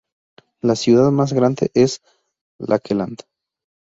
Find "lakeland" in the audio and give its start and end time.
2.57-3.19